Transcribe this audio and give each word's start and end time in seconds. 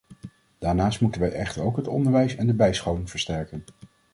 Daarnaast 0.57 1.01
moeten 1.01 1.21
wij 1.21 1.31
echter 1.31 1.63
ook 1.63 1.77
het 1.77 1.87
onderwijs 1.87 2.35
en 2.35 2.47
de 2.47 2.53
bijscholing 2.53 3.09
versterken. 3.09 3.63